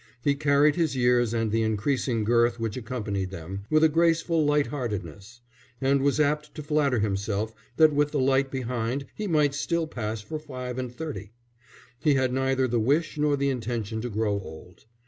[0.23, 4.65] He carried his years and the increasing girth which accompanied them, with a graceful light
[4.65, 5.41] heartedness;
[5.79, 10.19] and was apt to flatter himself that with the light behind he might still pass
[10.19, 11.33] for five and thirty.
[11.99, 14.85] He had neither the wish nor the intention to grow old.